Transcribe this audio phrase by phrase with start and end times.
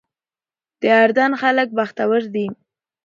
[0.81, 2.47] د اردن خلک بختور دي.